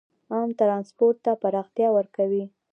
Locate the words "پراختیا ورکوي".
1.41-2.43